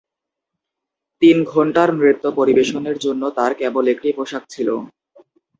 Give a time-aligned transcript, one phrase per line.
[1.21, 4.69] তিন ঘন্টার নৃত্য পরিবেশনের জন্য তাঁর কেবল একটি পোশাক ছিল।